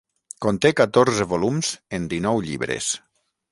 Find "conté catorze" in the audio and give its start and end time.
0.45-1.27